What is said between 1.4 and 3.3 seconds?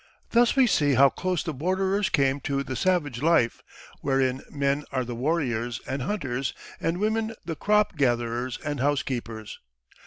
the borderers came to the savage